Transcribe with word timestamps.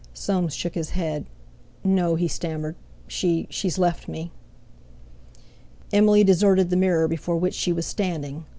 Soames 0.15 0.55
shook 0.55 0.73
his 0.73 0.89
head. 0.97 1.27
"No," 1.83 2.15
he 2.15 2.27
stammered, 2.27 2.75
"she—she's 3.07 3.77
left 3.77 4.07
me!" 4.07 4.31
Emily 5.93 6.23
deserted 6.23 6.71
the 6.71 6.75
mirror 6.75 7.07
before 7.07 7.37
which 7.37 7.53
she 7.53 7.71
was 7.71 7.85
standing. 7.85 8.45